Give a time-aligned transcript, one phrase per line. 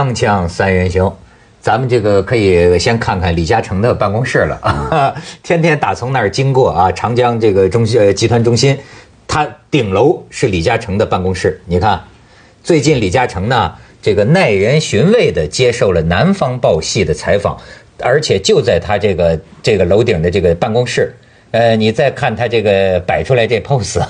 [0.00, 1.12] 锵锵三人行，
[1.60, 5.14] 咱们这个可以先看看李嘉诚的办公室了啊，
[5.44, 8.78] 天天打从那儿经过啊，长江这个中呃集团中心，
[9.28, 11.60] 它顶楼是李嘉诚的办公室。
[11.66, 12.00] 你看，
[12.64, 17.58] 最近李嘉诚呢，这个耐人寻味的接受了《南方报》系的采访，
[17.98, 21.14] 而且就在他这个这个楼顶的这个办公室。
[21.52, 24.00] 呃，你再看他这个摆出来这 pose，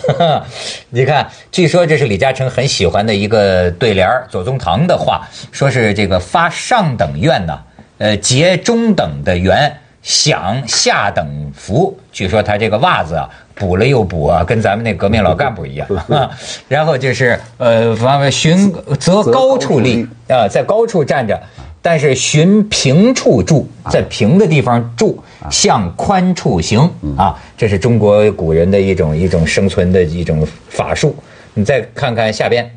[0.91, 7.59] 你看，据说这是李嘉诚很喜欢的一个对联左宗棠的话，说是这个发上等愿呢，
[7.99, 11.27] 呃，结中等的缘，享下等
[11.57, 11.99] 福。
[12.13, 15.89] 据说他这个袜子啊，补了又补啊，跟咱们那革命老干部一样。
[16.69, 17.97] 然后就是呃，
[18.31, 21.41] 寻择高处立啊，在高处站着。
[21.83, 26.81] 但是寻平处住，在平的地方住，向宽处行
[27.17, 31.15] 啊，这是中国古人的一种一种生存的一种法术。
[31.55, 32.71] 你再看看下边，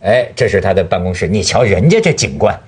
[0.00, 1.28] 哎，这是他的办公室。
[1.28, 2.58] 你瞧人家这景观，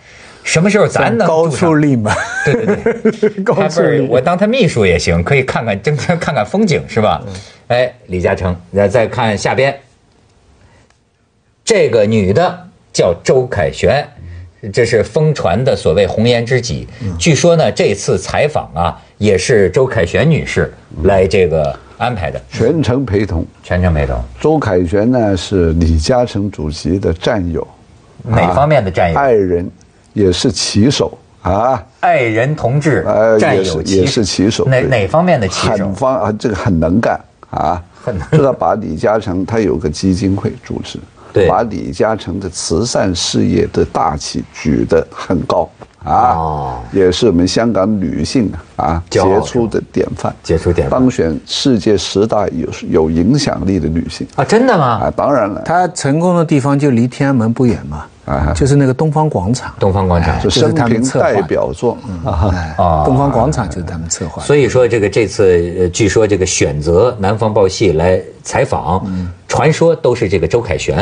[0.44, 2.14] 什么时候咱能高处立嘛？
[2.44, 4.00] 对对对， 高处立。
[4.00, 7.22] 我当他秘书也行，可以看看，正看看风景是吧？
[7.68, 9.76] 哎，李嘉诚，再再看下边，
[11.64, 14.06] 这个女的叫周凯旋。
[14.72, 16.86] 这是疯传的所谓红颜知己。
[17.18, 20.72] 据说呢，这次采访啊，也是周凯旋女士
[21.02, 23.44] 来这个安排的，全程陪同。
[23.62, 24.22] 全程陪同。
[24.40, 27.66] 周凯旋呢是李嘉诚主席的战友，
[28.24, 29.18] 哪方面的战友？
[29.18, 29.70] 爱人，
[30.12, 31.84] 也是棋手啊。
[32.00, 33.04] 爱人同志，
[33.38, 34.64] 战友也是棋手。
[34.66, 35.72] 哪哪方面的棋手？
[35.72, 37.82] 很方啊，这个很能干啊。
[38.02, 40.96] 很能知道把李嘉诚，他有个基金会组织。
[41.48, 45.68] 把李嘉诚的慈善事业的大旗举得很高
[46.04, 54.26] 啊，也是我们香港女性啊杰出的典范，杰出典范，当选世界十大有有影响力的女性。
[54.36, 55.00] 啊，真的吗？
[55.02, 58.04] 啊，当然了，她成功的地方就离天安门不远嘛。
[58.24, 60.40] 啊，就是那个东方广场，东方广场。
[60.40, 64.42] 就是他们代表作啊，东方广场就是他们策划。
[64.42, 69.06] 所以说，这个这次据说这个选择南方报系来采访，
[69.48, 70.96] 传说都是这个周凯旋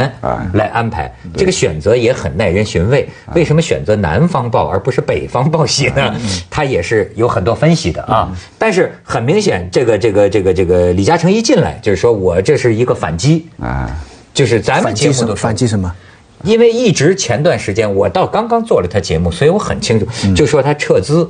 [0.52, 1.12] 来安排。
[1.36, 3.08] 这个选择也很耐人寻味。
[3.34, 6.14] 为什么选择南方报而不是北方报系呢？
[6.50, 8.30] 他也是有很多分析的啊。
[8.58, 13.90] 但是很明显，这个这个这个这个李嘉诚一进来就是说我这是一个反击啊，
[14.32, 15.92] 就是咱们节目都反击什么？
[16.42, 21.26] 因为一直前段时间我到刚刚做了他节目，所以我很清楚，就说他撤资。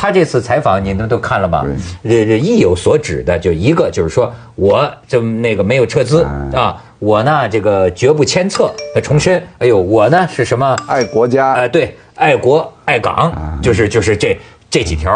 [0.00, 1.66] 他这次采访你们都看了吧？
[2.04, 6.22] 这这意有所指的，就一个就是说，我就那个没有撤资
[6.54, 8.72] 啊，我呢这个绝不迁册。
[9.02, 10.76] 重申，哎呦，我呢是什么？
[10.86, 11.54] 爱国家。
[11.54, 14.38] 哎，对，爱国爱港，就是就是这
[14.70, 15.10] 这几条。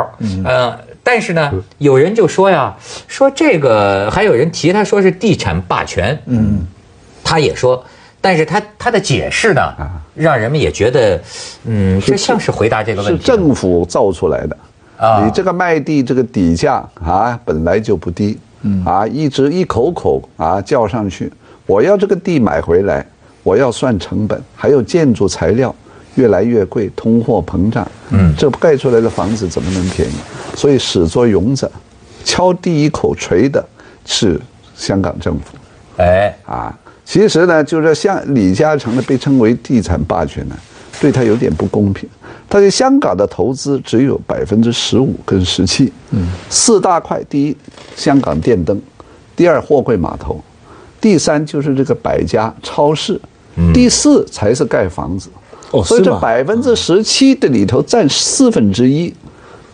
[0.44, 2.76] 呃，但是呢，有人就说呀，
[3.06, 6.20] 说这个还有人提他说是地产霸权。
[6.26, 6.66] 嗯，
[7.22, 7.84] 他也说。
[8.24, 9.60] 但是他他的解释呢，
[10.14, 11.20] 让人们也觉得，
[11.64, 13.20] 嗯，这像是回答这个问题。
[13.20, 14.56] 是政府造出来的
[14.96, 15.24] 啊！
[15.24, 18.38] 你这个卖地这个底价啊，本来就不低，
[18.84, 21.32] 啊，一直一口口啊叫上去，
[21.66, 23.04] 我要这个地买回来，
[23.42, 25.74] 我要算成本，还有建筑材料
[26.14, 30.14] 越来越贵，通货膨胀，嗯，这盖出来的房子怎么能便宜？
[30.54, 31.70] 所以始作俑者，
[32.24, 33.64] 敲第一口锤的
[34.04, 34.40] 是
[34.74, 35.56] 香港政府，
[35.96, 36.78] 哎啊。
[37.04, 40.56] 其实呢，就是像李嘉诚呢被称为地产霸权呢，
[41.02, 42.08] 对他有点不公平。
[42.48, 45.92] 他在香港的投资只有百分之十五跟十七。
[46.12, 47.56] 嗯，四大块：第一，
[47.96, 48.76] 香港电灯；
[49.34, 50.36] 第二，货柜码头；
[51.00, 53.18] 第三，就是这个百家超市；
[53.74, 55.28] 第四才是盖房子。
[55.72, 59.12] 哦，所以这百分之十七的里头占四分之一。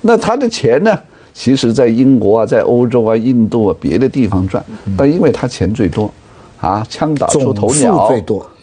[0.01, 0.99] 那他的钱呢，
[1.35, 4.65] 其实在英国啊，在欧洲啊、印度啊别的地方赚，
[4.97, 6.11] 但因为他钱最多。
[6.61, 8.09] 啊，枪打出头鸟，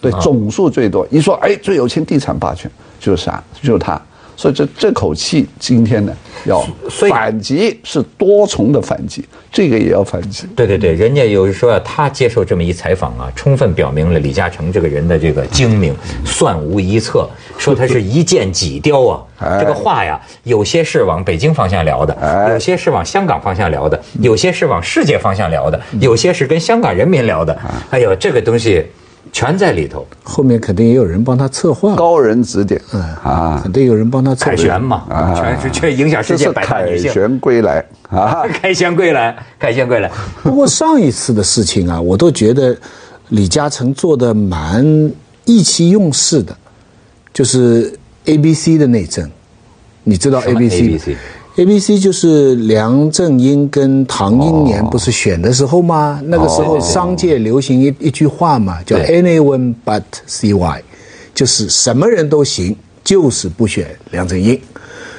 [0.01, 1.07] 对总数最多。
[1.09, 2.69] 一说，哎，最有钱地产霸权
[2.99, 3.43] 就是啥？
[3.61, 4.01] 就是他。
[4.35, 6.13] 所以这这口气今天呢，
[6.45, 10.45] 要反击是多重的反击，这个也要反击。
[10.55, 15.95] 对对对，人家有说他接受这么一采访啊，充分表明了李嘉诚这个人的这个精明，
[16.25, 17.29] 算无一策。
[17.57, 27.57] 说他是一箭几雕啊，这个话呀，有些是往北京方向聊的，有些是往香港方向聊的，有些是往世界方向聊的，有些是跟香港人民聊的。
[27.89, 28.85] 哎呦，这个东西。
[29.35, 34.51] 全在里头，后面肯定也有人帮他策划，高人指点，嗯啊，肯定有人帮他策划。
[34.51, 37.07] 凯旋嘛，啊，全是却影响世界百大女性。
[37.09, 37.83] 凯旋归来。
[38.09, 40.09] 啊， 凯旋归来，凯旋归来。
[40.41, 42.73] 不过上一次的事情啊，我都觉得
[43.27, 44.85] 李嘉诚做的蛮
[45.43, 46.55] 意气用事的，
[47.33, 47.93] 就是
[48.27, 49.29] A B C 的内政，
[50.05, 51.17] 你知道 A B C。
[51.57, 56.21] A B C 就是梁振英跟唐英年不是选的时候吗？
[56.25, 60.83] 那个时候商界流行一一句话嘛，叫 Anyone but C Y，
[61.33, 62.75] 就是什么人都行，
[63.05, 64.59] 就是不选梁振英。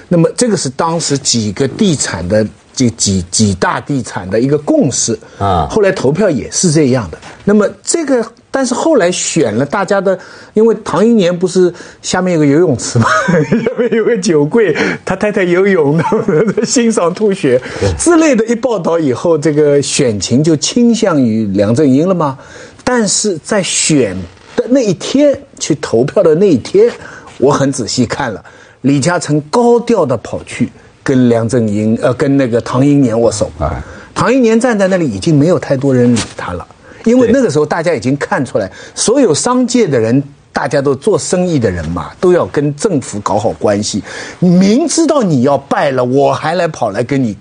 [0.08, 2.46] 那么这个是当时几个地产的
[2.76, 5.66] 这几几大地产的一个共识啊。
[5.68, 7.18] 后来投票也是这样的。
[7.44, 10.16] 那么这个，但是后来选了大家的，
[10.54, 15.98] 因为唐英年不是下面有个游泳池嘛， 下面有个酒柜，他太太游泳，
[16.64, 17.60] 欣赏吐血
[17.98, 18.44] 之类的。
[18.46, 22.38] 一报道以后，这个选情就倾向于梁振英了吗？
[22.84, 24.16] 但是在选
[24.54, 26.90] 的那一天去投票的那一天，
[27.38, 28.44] 我很仔细看了。
[28.82, 30.70] 李嘉诚高调的跑去
[31.06, 33.48] 跟梁振英，呃，跟那个唐英年握手。
[33.60, 33.80] 啊，
[34.12, 36.66] 唐英年站在那里，已经没有太多人理他了，
[37.04, 40.20] 因为那个时候大家已经看出来，所有商界的人，
[40.52, 44.02] 大家都做生意的人嘛，都要跟政府搞好关系。
[44.40, 47.36] 明知道你要败了，我还来跑来跟你。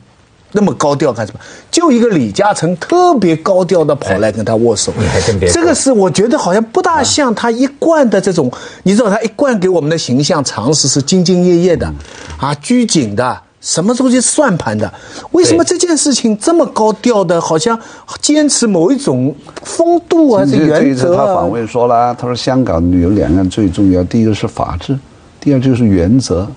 [0.57, 1.39] 那么高调干什么？
[1.69, 5.49] 就一个李嘉诚特别高调的跑来跟他握手，你还真别。
[5.49, 8.49] 这个是我觉得好像不大像他一贯的这种，
[8.83, 11.91] 你知道他一贯给我们的形象，常识是兢兢业业的，
[12.37, 14.93] 啊，拘谨的，什么东西算盘的。
[15.31, 17.77] 为什么这件事情这么高调的，好像
[18.21, 19.33] 坚持某一种
[19.63, 24.95] 风度啊，这原则他访问说了，他说香港有两样最重要，第一个是法治，
[25.39, 26.47] 第二就是原则。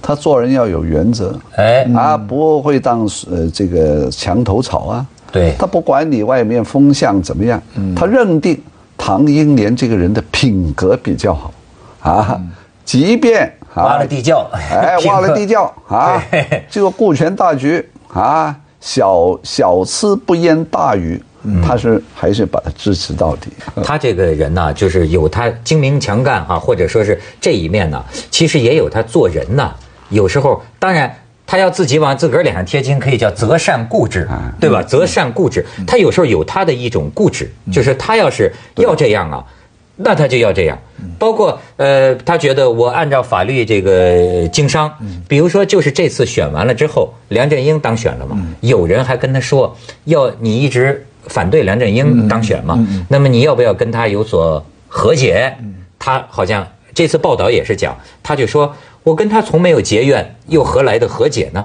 [0.00, 5.06] 他做人要有原则，哎，啊，不会当呃这个墙头草啊。
[5.30, 7.62] 对，他不管你外面风向怎么样，
[7.94, 8.60] 他认定
[8.98, 11.52] 唐英年这个人的品格比较好，
[12.00, 12.40] 啊，
[12.84, 16.22] 即便挖了地窖，哎， 挖了地窖啊，
[16.70, 21.22] 这个顾全大局啊，小小刺不淹大鱼，
[21.66, 23.50] 他是还是把他支持到底。
[23.82, 29.72] 他这个人呢，就是有他精明强干啊，或者说是这一面呢，其实也有他做人呢。
[30.10, 31.10] 有时候，当然，
[31.46, 34.28] 他要自己往自个儿脸上贴金，可以叫择善固执，
[34.60, 34.82] 对吧？
[34.82, 39.42] 择善固执，他有时候有他的一种固执，就是他要是要这样啊，
[39.96, 40.78] 那他就要这样。
[41.18, 44.92] 包括呃，他觉得我按照法律这个经商，
[45.28, 52.78] 比如说就是这次选完了之后，梁振英当选了嘛，有人还跟他说，要你一直反对梁振英当选嘛，
[53.08, 55.52] 那么你要不要跟他有所和解？
[55.98, 58.74] 他好像这次报道也是讲，他就说。
[59.04, 61.64] 我跟他从没有结怨，又何来的和解呢？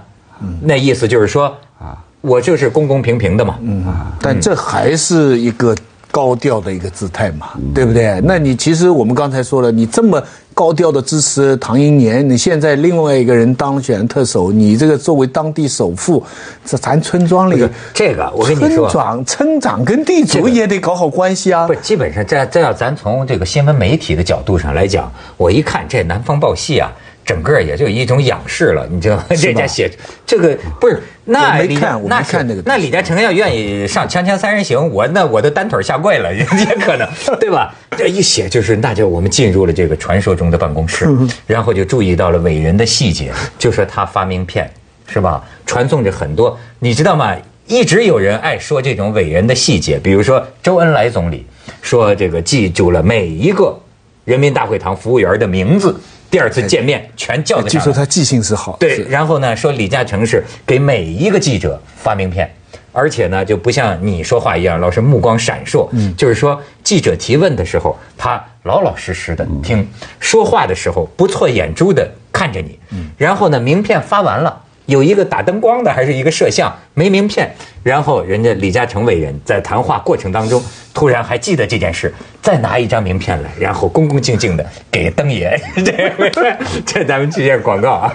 [0.60, 3.60] 那意思就是说，啊，我就是公公平平的嘛。
[3.62, 3.86] 嗯，
[4.20, 5.76] 但这还是一个。
[6.12, 8.20] 高调的一个姿态嘛，对不对？
[8.24, 10.22] 那你其实我们刚才说了，你这么
[10.54, 16.24] 高调的支持唐英年，你现在另外一个人当选特首，你这个作为当地首富，
[16.66, 21.68] 这咱村庄里这个我跟你说，村长、村长跟地主也得搞好关系啊。
[21.68, 26.92] 不，基本上这这要咱从这个新闻媒体的角度上来讲，我一看这南方报系啊。
[27.28, 29.22] 整个也就一种仰视了，你知道？
[29.36, 29.92] 这家写
[30.26, 37.06] 这个不是那李那看那个那李嘉诚要愿意上《锵锵三人行》，我那我都单腿下跪了， 也可能，
[37.38, 37.76] 对吧？
[37.98, 41.06] 这一写就是，那就我们进入了这个传说中的办公室，
[41.46, 44.72] 然后就注意到了伟人的细节，就说他发名片
[45.06, 45.44] 是吧？
[45.66, 47.36] 传送着很多，你知道吗？
[47.66, 51.46] 一直有人爱说这种伟人的细节，比如说周恩来总理
[51.82, 53.78] 说这个记住了每一个
[54.24, 55.94] 人民大会堂服务员的名字。
[56.30, 58.76] 第二次见面全叫的，据说他记性是好。
[58.80, 62.54] 对，然后呢，说李嘉诚是给每一个记者发名片，
[62.92, 65.88] 而且呢，就不像你说话一样，老是目光闪烁。
[65.94, 69.84] 嗯，就是说记者提问的时候，他老老实实的听；
[70.20, 72.78] 说话的时候不错眼珠的看着你。
[72.92, 74.64] 嗯，然后呢，名片发完了。
[74.88, 77.50] 有一个打灯光的，还是一个摄像，没名片。
[77.84, 80.62] 然后人家李嘉诚伟人在谈话过程当中，
[80.94, 85.60] 突然还记得这件事，再拿一张名片来，然后恭恭敬敬的给灯爷。
[85.76, 88.14] 这 这咱们去见广告啊，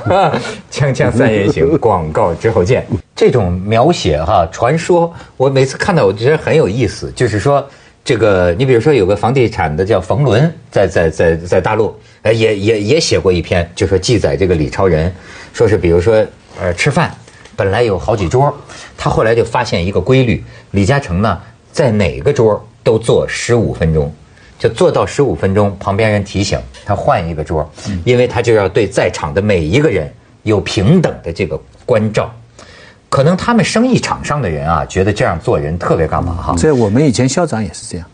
[0.70, 2.86] 锵锵三人行，广告之后见。
[3.14, 7.12] 这种描写哈，传说我每次看到，我觉得很有意思。
[7.14, 7.66] 就是说，
[8.02, 15.14] 这个你比如说有个房地产的叫冯仑，在在在在大陆，呃，也也也写过一篇，就说记载这个李超人，
[15.52, 16.26] 说是比如说。
[16.60, 17.14] 呃，吃饭
[17.56, 18.54] 本来有好几桌，
[18.96, 21.40] 他后来就发现一个规律：李嘉诚呢，
[21.70, 24.12] 在哪个桌都坐十五分钟，
[24.58, 27.68] 就坐到十五分钟，旁边人提醒他换一个桌，
[28.04, 32.30] 因为他就要对在场的每一个人有平等的这个关照。
[33.08, 36.54] 可能他们生意场上的人啊，觉得这样做人特别干嘛哈？
[36.56, 38.06] 这我们以前校长也是这样。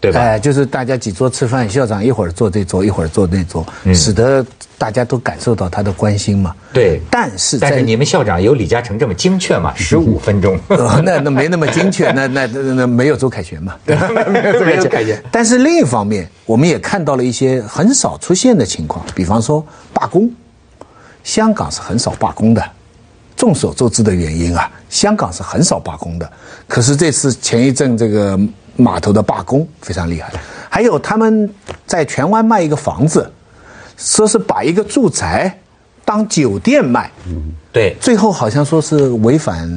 [0.00, 0.20] 对吧？
[0.20, 4.44] 哎，就是大家几桌吃饭，校长一会儿坐这桌，一会儿坐那桌，使得
[4.78, 6.54] 大家都感受到他的关心嘛。
[6.72, 9.74] 对，但是但是你们校长有李嘉诚这么精确吗？
[9.74, 10.56] 十五分钟？
[11.04, 13.74] 那那没那么精确，那那那没有周凯旋嘛？
[13.84, 15.20] 没有周凯旋。
[15.32, 20.30] 但是另一方面，我们也看到了一些很少出现的情况，比方说罢工，
[21.24, 22.62] 香港是很少罢工的。
[23.36, 26.30] 众所周知的原因啊，香港是很少罢工的。
[26.68, 28.38] 可是这次前一阵这个。
[28.78, 30.32] 码头的罢工非常厉害，
[30.70, 31.52] 还有他们
[31.84, 33.30] 在荃湾卖一个房子，
[33.96, 35.58] 说是把一个住宅
[36.08, 37.10] 当酒店卖，
[37.70, 39.68] 对，最后好像说是违反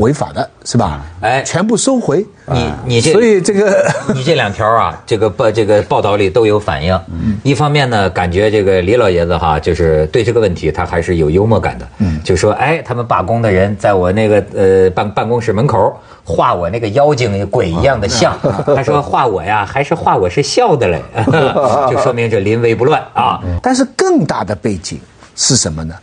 [0.00, 1.00] 违法的，是吧？
[1.20, 2.26] 哎全部收回。
[2.48, 7.00] 你你这所以这个 你这两条啊，这个报这个报道里都有反映。
[7.44, 11.86] 一方面呢，感觉这个李老爷子哈，就是对这个问题他还是有幽默感的。
[11.98, 18.36] 嗯，就说哎，他们罢工的人在我那个呃办办公室门口画我那个妖精鬼一样的像，
[18.74, 21.00] 他说画我呀，还是画我是笑的嘞，
[21.88, 23.40] 就说明这临危不乱啊。
[23.62, 24.98] 但是更大的背景
[25.36, 25.94] 是什么呢？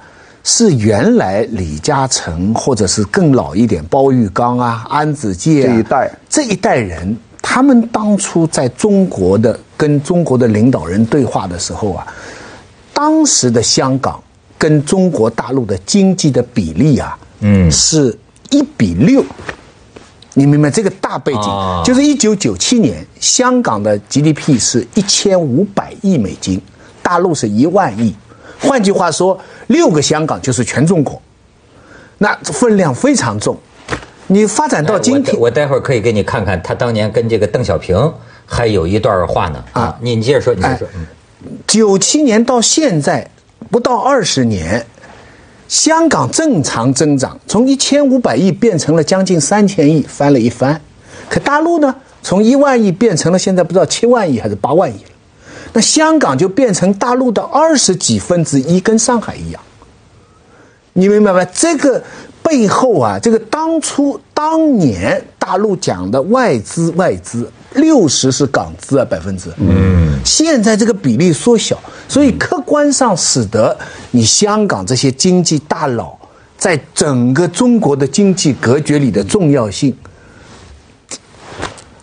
[0.46, 12.06] 是原来李嘉诚或者是更老一点包玉刚啊、安子介、啊、这一代这一代人，他们当初在中国的跟中国的领导人对话的时候啊，
[12.94, 14.22] 当时的香港
[14.58, 18.14] 跟中国大陆的经济的比例啊，嗯，是
[18.50, 19.24] 一比六。
[20.34, 21.44] 你明白这个大背景？
[21.44, 26.60] 哦就是一九九七年，香港的 GDP 是一千五百亿美金，
[27.02, 28.14] 大陆是一万亿。
[28.64, 31.22] 换句话说，六个香港就是全中国，
[32.18, 33.58] 那分量非常重。
[34.28, 38.12] 你发展到今天哎我，我待会儿可以给你看看他当年跟这个邓小平
[38.46, 41.00] 还有一段话呢啊啊，你你接着说，你接着说，哎
[41.68, 43.30] 九七年到现在
[43.70, 44.86] 不到二十年，
[45.68, 50.80] 香港正常增长，从一千五百亿变成了将近三千亿，翻了一番。
[51.30, 55.10] 可大陆呢，从一万亿变成了现在不知道七万亿还是八万亿了。
[55.74, 59.62] 那香港就变成大陆的二十几分之一，跟上海一样。
[60.94, 61.44] 你明白吗？
[61.46, 62.02] 这个
[62.44, 73.76] 背后啊，这个当初当年大陆讲的外资外资，六十是港资啊，百分之，嗯，现在这个比例缩小，所以客观上使得
[74.12, 76.16] 你香港这些经济大佬
[76.56, 79.98] 在整个中国的经济格局里的重要性，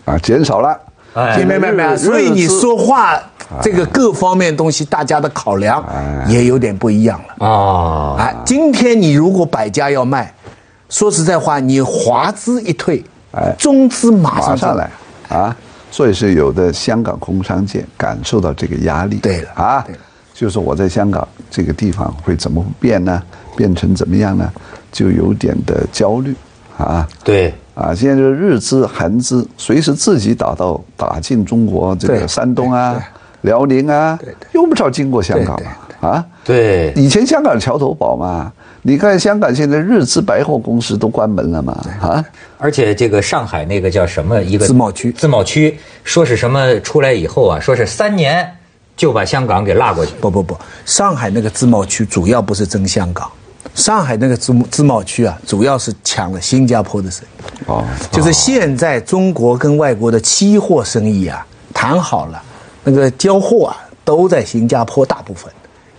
[0.05, 0.77] 啊，减少了。
[1.13, 1.97] 哎明白没有？
[1.97, 3.21] 所以你说话
[3.63, 5.85] 这个各方面东西，大家的考量
[6.29, 7.47] 也有点不一样了。
[7.47, 10.33] 啊，哎，今天你如果百家要卖，
[10.89, 14.91] 说实在话，你华资一退，哎中资马上上来
[15.29, 15.57] 啊！
[15.91, 19.17] 所以是有的香港工商界感受到这个压力。
[19.17, 20.01] 对了啊对了，
[20.33, 23.23] 就是我在香港这个地方会怎么变呢？
[23.57, 24.51] 变成怎么样呢？
[24.93, 26.35] 就有点的焦虑
[26.79, 27.07] 啊。
[27.25, 33.03] 对，啊，现在就是日资、韩资随时自己打到打进中国这个山东啊对、
[33.43, 36.27] 辽宁啊对对，用不着经过香港对嘛啊。
[36.45, 42.25] 对，以前香港桥头堡嘛，你看香港现在日资百货公司都关门了嘛啊。
[42.59, 48.49] 而且这个上海那个叫什么一个自贸区自贸区说是什么出来以后啊，说是三年
[48.97, 50.13] 就把香港给拉过去。
[50.21, 53.31] 不不不，上海那个自贸区主要不是争香港，
[53.75, 57.51] 上海那个自自贸区啊，主要是抢了新加坡的生意。
[57.67, 62.43] 哦，就是现在中国跟外国的期货生意啊谈好了，
[62.85, 65.53] 那个交货啊都在新加坡大部分，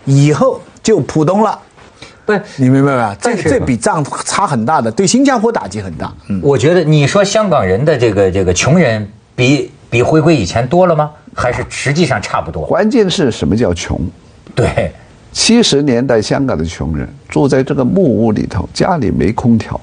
[0.06, 1.60] 以后就浦东了。
[2.26, 3.16] 不是，你明白吧？
[3.20, 6.14] 这这笔账差很大的，对新加坡打击很大。
[6.30, 11.12] 嗯，我觉得你说香港人的这个这个穷人比比回归以前多了吗？
[11.36, 12.66] 还是实际上差不多？
[12.66, 14.00] 关键是什么叫穷？
[14.54, 14.92] 对，
[15.32, 19.80] 七十年代香港的穷人住在这个木屋里头，家里没空调，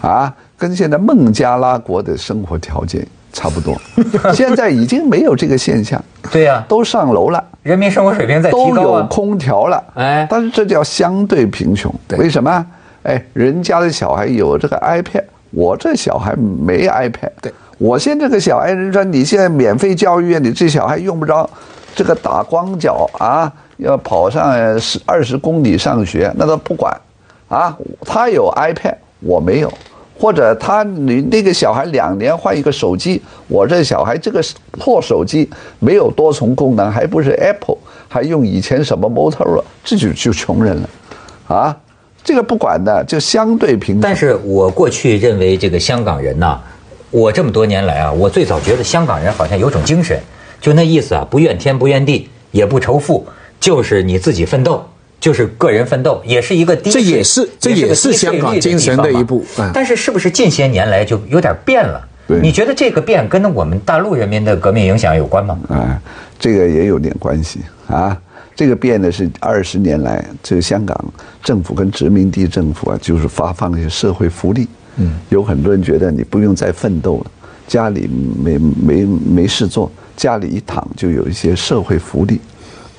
[0.00, 3.80] 啊，跟现在孟加拉国的生活条件差不多。
[4.32, 7.42] 现在已经没有这个现象，对呀、都上楼了。
[7.62, 9.06] 人民生活水平在提高都有。
[9.06, 11.92] 空调了，哎但是这叫相对贫穷。
[12.08, 12.66] 对为什么？
[13.04, 17.30] 哎，人家的小孩有这个 iPad，我这小孩没 iPad。
[17.40, 21.48] 对，我现在这个小孩，人说你现在免费教育，你这小孩用不着
[21.94, 26.96] 这个打光脚啊，要跑上十二十公里上学，那他不管
[27.48, 29.72] 啊，他有 iPad，我没有。
[30.18, 34.42] 或者他你那个小孩两年换一个手机，我这小孩这个
[34.72, 37.76] 破手机没有多重功能，还不是 Apple，
[38.08, 40.88] 还用以前什么 Motorola，这就就穷人了，
[41.48, 41.76] 啊，
[42.22, 44.02] 这个不管的，就相对平等。
[44.02, 46.60] 但是我过去认为这个香港人呐，
[47.10, 50.20] 我这么多年来啊，我最早觉得香港人好像有种精神，
[50.60, 53.26] 就那意思啊，不怨天不怨地，也不仇富，
[53.58, 54.84] 就是你自己奋斗。
[55.22, 62.08] 就是个人奋斗，也是一个低，这也是这也是香港精神的一部嗯但是是不是近些年来就有点变了？
[62.42, 65.56] 你觉得这个变跟我们大陆人民的革命影响有关吗？
[65.68, 66.00] 啊，
[66.40, 68.20] 这个也有点关系啊。
[68.56, 71.12] 这个变的是二十年来，这个香港
[71.42, 74.66] 政府跟殖民地政府啊，就是发放一些社会福利。
[74.96, 77.30] 嗯，有很多人觉得你不用再奋斗了，
[77.68, 78.10] 家里
[78.42, 82.40] 没没没事做，家里一躺就有一些社会福利，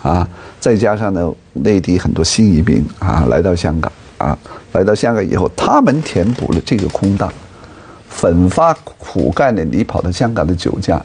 [0.03, 0.27] 啊，
[0.60, 4.38] 再加上呢，内地很多新移民啊来到香港啊，
[4.74, 7.33] 来到香港以后，他们填补了这个空档。
[8.10, 11.01] 奋发苦干的，你跑到香港的酒家，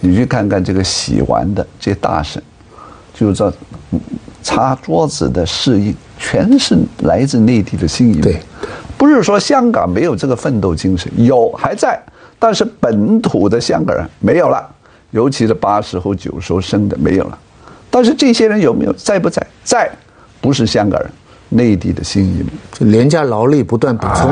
[0.00, 2.42] 你去看看这个洗完的这些大婶，
[3.14, 3.52] 就知道，
[3.92, 4.00] 嗯
[4.42, 8.22] 擦桌子的侍应，全是来自内地的新移民。
[8.22, 8.40] 对，
[8.96, 12.00] 不是说香港没有这个奋斗精神，有还在，
[12.40, 14.68] 但是本土的香港人没有了，
[15.12, 17.38] 尤其是八十后、九十后生的没有了。
[17.90, 19.44] 但是这些人有没有在不在？
[19.64, 19.90] 在，
[20.40, 21.10] 不是香港人。
[21.50, 24.26] 内地的新移民，就廉价劳力不断补充，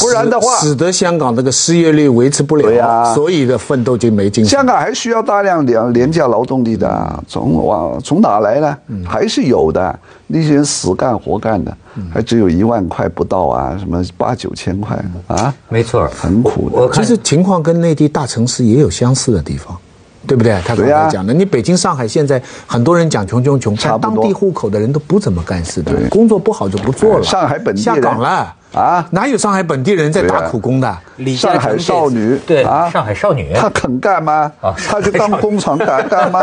[0.00, 4.44] 不然的话，使得香港这个失业率维持不了，对呀，所以的奋斗就没劲。
[4.44, 8.76] 香港还需要大量廉廉价劳动力的，从往从哪来呢？
[9.06, 11.72] 还是有的，那些人死干活干的，
[12.12, 16.92] 还只有一万块不到啊，什么八九千块啊，没错，很苦的。
[16.92, 19.78] 其实情况跟内地大城市也有相似的地方。
[20.26, 20.52] 对不对？
[20.66, 27.24] 他刚才讲的，你北京、上海现在很多人讲穷穷穷，但当地户口的人都不怎么干事的，工作不好就不做了。
[27.24, 29.04] 上海本地下岗了啊？
[29.10, 30.96] 哪有上海本地人在打苦工的？
[31.36, 34.50] 上海少女对啊，上海少女，她肯干吗？
[34.60, 36.40] 她去当工厂干干吗？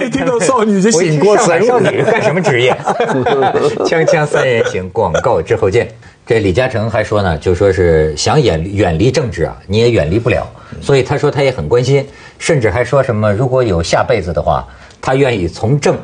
[0.00, 1.46] 一 听到少女就醒过神。
[1.66, 2.74] 上海少女干什么职业？
[3.84, 5.88] 锵锵三人行，广告之后见。
[6.32, 10.50] 这李嘉诚还说呢，就说是想远远离政治啊，你也远离不了。
[10.80, 12.08] 所以他说他也很关心，
[12.38, 14.66] 甚至还说什么如果有下辈子的话，
[14.98, 15.94] 他愿意从政。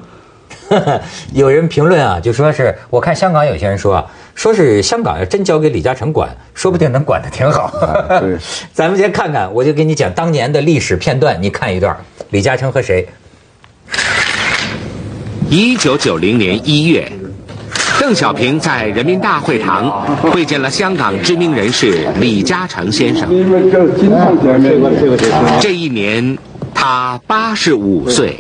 [1.32, 7.72] 有人评论啊，就说是我看香港有些人说啊，说是香港要真交给李嘉诚管，说不定能管得挺好。
[8.20, 8.36] 对，
[8.74, 11.96] 咱们先看看，我就给你讲当年的历史片段，你看一段，
[12.28, 13.08] 李嘉诚和谁？
[15.48, 17.10] 一九九零年一月。
[18.00, 19.90] 邓小平在人民大会堂
[20.30, 23.28] 会见了香港知名人士李嘉诚先生。
[25.60, 26.38] 这一年，
[26.72, 28.38] 他八十五岁。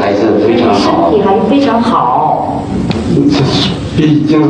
[0.00, 2.64] 还是非常好，身体还非常好。
[3.96, 4.46] 毕竟是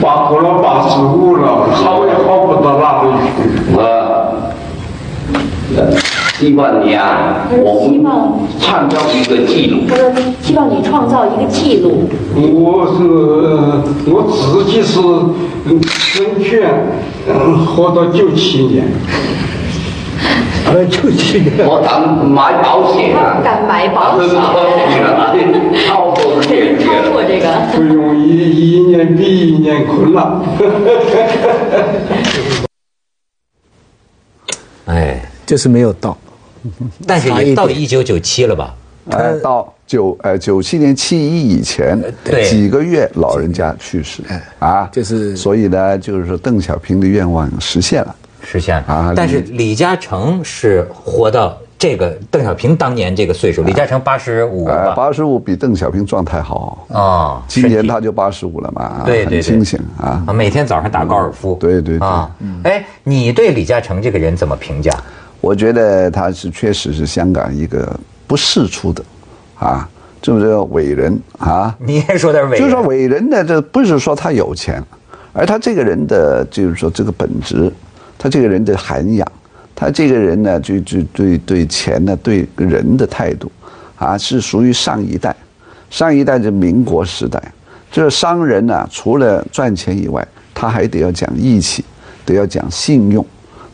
[0.00, 3.42] 八过了八十五了，好也好不到哪里去。
[3.72, 3.78] 我。
[6.38, 9.84] 希望你啊，我希望创造一个记录。
[9.88, 10.10] 他说
[10.42, 13.04] ：“希望你创造一个记录。”我是
[14.10, 15.00] 我自己是
[15.88, 16.68] 生权，
[17.28, 18.84] 嗯，活到九七年。
[20.90, 21.64] 九七年。
[21.68, 23.14] 我敢买保险。
[23.44, 24.28] 敢买保险。
[25.86, 26.82] 超过这个。
[26.82, 27.46] 超过这个。
[27.76, 30.40] 不容易，一年比一年困难。
[34.86, 36.16] 哎，就是没有到。
[37.06, 38.74] 但是也到一九九七了吧？
[39.10, 42.02] 呃，到九呃九七年七一以前
[42.48, 44.22] 几个月，老人家去世，
[44.58, 49.12] 啊，就是所以呢，就是说邓小平的愿望实现了，实现了啊。
[49.14, 54.64] 但是李嘉诚是活到这个邓小平当年这个岁数，李嘉诚八十五，
[54.96, 57.44] 八十五比邓小平状态好啊。
[57.46, 62.34] 今年他就八十五了嘛，对对，清醒啊，每天早上打高尔夫，对对啊。
[62.62, 64.90] 哎，你对李嘉诚这个人怎么评价？
[65.44, 69.04] 我觉得他是确实是香港一个不世出的，
[69.58, 69.86] 啊，
[70.22, 71.76] 就是伟人啊。
[71.78, 74.82] 你也说点伟，就是说伟人呢，这不是说他有钱，
[75.34, 77.70] 而他这个人的就是说这个本质，
[78.16, 79.32] 他这个人的涵养，
[79.74, 83.52] 他这个人呢，就就对对钱呢，对人的态度，
[83.96, 85.36] 啊，是属于上一代，
[85.90, 87.52] 上一代是民国时代，
[87.92, 91.84] 这商人呢，除了赚钱以外，他还得要讲义气，
[92.24, 93.22] 得要讲信用，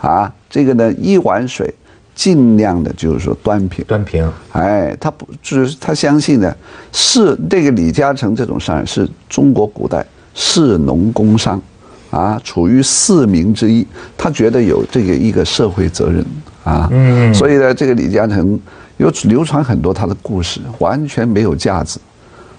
[0.01, 0.33] 啊。
[0.51, 1.73] 这个呢，一碗水，
[2.13, 4.29] 尽量的就是说端平，端平。
[4.51, 6.53] 哎，他不就是他相信呢，
[6.93, 11.63] 是这个李嘉诚这种商人是中国古代士农工商，
[12.11, 13.87] 啊，处于四民之一，
[14.19, 16.27] 他觉得有这个一个社会责任
[16.65, 16.89] 啊。
[16.91, 17.33] 嗯。
[17.33, 18.59] 所以呢，这个李嘉诚
[18.97, 22.01] 有流传很多他的故事，完全没有架子，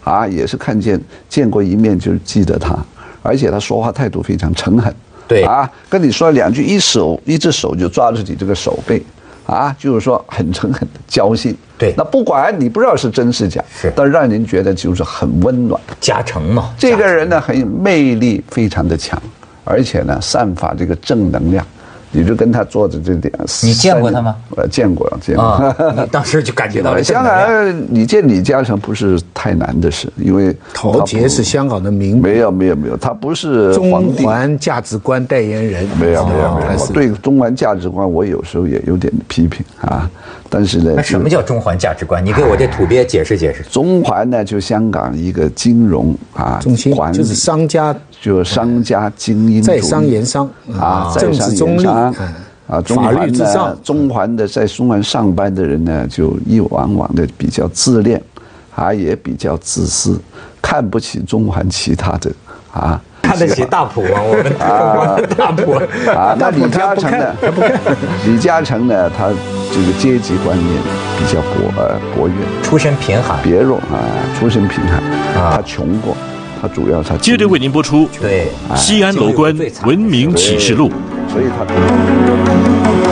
[0.05, 2.73] 啊，也是看见见过一面就是记得他，
[3.21, 4.95] 而且他说话态度非常诚恳。
[5.31, 9.01] 对啊，跟你说两句，一手一只手就抓住你这个手背，
[9.45, 11.55] 啊，就是说很诚恳的交心。
[11.77, 15.79] 对，那不管你不知道是真是假，是，但让人觉得就是很温暖。
[16.01, 19.17] 加成嘛，这个人呢很有魅力，非常的强，
[19.63, 21.65] 而且呢散发这个正能量。
[22.11, 24.35] 你就跟他坐着这点，你见过他吗？
[24.49, 25.73] 我见过，见过。
[26.11, 27.01] 当时就感觉到 了。
[27.03, 32.21] 香港，你见李嘉诚不是太难的事，因为陶杰是香港的名。
[32.21, 35.87] 没有没有没有，他不是中环价值观代言人。
[35.99, 40.09] 没有没有没有，对中环价值观，我有时候也有点批评啊。
[40.51, 42.23] 但是呢，那什么叫中环价值观？
[42.23, 43.63] 你给我这土鳖解释解释。
[43.63, 47.95] 中环呢，就香港一个金融啊中心，就是商家。
[48.21, 50.47] 就商家精英在商言商
[50.79, 52.13] 啊，政治中立啊，
[52.85, 53.75] 法律至上。
[53.83, 58.21] 中环的在中环上班的人呢，就一往往的比较自恋，
[58.75, 60.21] 啊，也比较自私，
[60.61, 62.31] 看不起中环其他的
[62.71, 63.01] 啊。
[63.31, 64.09] 看得起大普吗？
[64.21, 65.71] 我们啊，大普
[66.11, 67.33] 啊，那李嘉诚呢？
[68.27, 69.09] 李嘉诚呢？
[69.17, 69.29] 他
[69.71, 70.69] 这个阶级观念
[71.17, 74.03] 比较薄呃薄弱，出身贫寒，别弱啊，
[74.37, 74.95] 出身贫寒
[75.41, 76.13] 啊，他穷过，
[76.61, 80.91] 他主要他接着为您播出对西安楼观文明启示录，
[81.31, 83.10] 所以他。